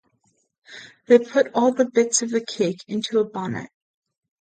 [1.05, 3.69] They put all the bits of the cake into a bonnet.